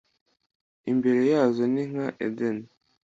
[0.91, 2.65] “Imbere yazo ni nka edeni